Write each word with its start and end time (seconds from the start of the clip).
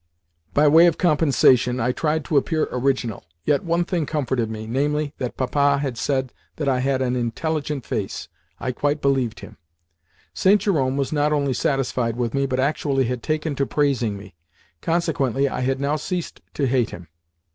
By 0.55 0.67
way 0.67 0.87
of 0.87 0.97
compensation, 0.97 1.79
I 1.79 1.91
tried 1.91 2.25
to 2.25 2.35
appear 2.37 2.67
original. 2.71 3.23
Yet 3.45 3.63
one 3.63 3.85
thing 3.85 4.07
comforted 4.07 4.49
me, 4.49 4.65
namely, 4.65 5.13
that 5.19 5.37
Papa 5.37 5.77
had 5.77 5.95
said 5.95 6.33
that 6.55 6.67
I 6.67 6.79
had 6.79 7.03
"an 7.03 7.15
intelligent 7.15 7.85
face." 7.85 8.27
I 8.59 8.71
quite 8.71 8.99
believed 8.99 9.41
him. 9.41 9.57
St. 10.33 10.59
Jerome 10.59 10.97
was 10.97 11.11
not 11.13 11.31
only 11.31 11.53
satisfied 11.53 12.15
with 12.15 12.33
me, 12.33 12.47
but 12.47 12.59
actually 12.59 13.03
had 13.03 13.21
taken 13.21 13.53
to 13.57 13.67
praising 13.67 14.17
me. 14.17 14.33
Consequently, 14.81 15.47
I 15.47 15.59
had 15.59 15.79
now 15.79 15.97
ceased 15.97 16.41
to 16.55 16.65
hate 16.65 16.89
him. 16.89 17.07